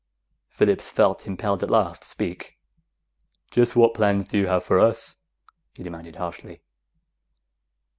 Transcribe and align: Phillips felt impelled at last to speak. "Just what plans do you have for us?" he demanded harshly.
Phillips 0.49 0.89
felt 0.89 1.27
impelled 1.27 1.61
at 1.61 1.69
last 1.69 2.01
to 2.01 2.07
speak. 2.07 2.57
"Just 3.51 3.75
what 3.75 3.93
plans 3.93 4.25
do 4.27 4.39
you 4.39 4.47
have 4.47 4.63
for 4.63 4.79
us?" 4.79 5.17
he 5.75 5.83
demanded 5.83 6.15
harshly. 6.15 6.61